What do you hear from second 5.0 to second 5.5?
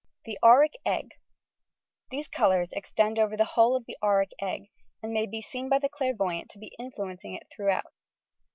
and may be